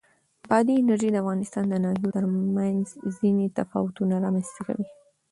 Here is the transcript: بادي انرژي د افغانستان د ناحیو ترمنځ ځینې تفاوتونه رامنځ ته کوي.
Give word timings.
بادي 0.49 0.73
انرژي 0.77 1.09
د 1.11 1.17
افغانستان 1.23 1.63
د 1.69 1.73
ناحیو 1.83 2.15
ترمنځ 2.17 2.85
ځینې 3.17 3.45
تفاوتونه 3.57 4.13
رامنځ 4.25 4.47
ته 4.55 4.61
کوي. 4.67 4.87